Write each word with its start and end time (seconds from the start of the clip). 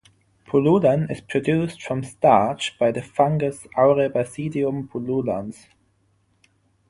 Pullulan 0.47 1.11
is 1.11 1.21
produced 1.21 1.83
from 1.83 2.03
starch 2.03 2.75
by 2.79 2.91
the 2.91 3.03
fungus 3.03 3.67
"Aureobasidium 3.77 4.89
pullulans". 4.89 5.67